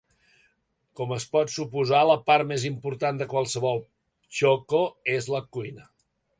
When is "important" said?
2.71-3.21